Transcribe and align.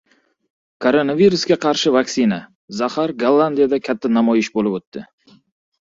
"Koronavirusga 0.85 1.57
qarshi 1.67 1.93
vaksina— 1.97 2.39
zahar": 2.79 3.15
Gollandiyada 3.25 3.81
katta 3.89 4.15
namoyish 4.19 4.55
bo‘lib 4.57 4.79
o‘tdi 4.83 5.05